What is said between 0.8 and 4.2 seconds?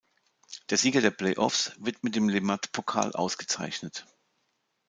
der Play-Offs wird mit dem Le-Mat-Pokal ausgezeichnet.